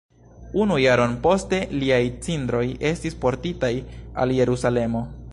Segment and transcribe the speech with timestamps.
[0.63, 3.71] Unu jaron poste liaj cindroj estis portitaj
[4.23, 5.03] al Jerusalemo.